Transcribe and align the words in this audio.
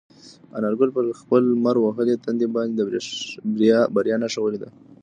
انارګل 0.57 0.89
په 0.95 1.01
خپل 1.21 1.41
لمر 1.53 1.75
وهلي 1.79 2.15
تندي 2.25 2.47
باندې 2.55 2.73
د 2.79 2.81
بریا 3.95 4.15
نښه 4.21 4.39
ولیده. 4.41 4.69